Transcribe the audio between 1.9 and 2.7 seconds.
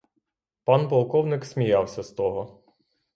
з того.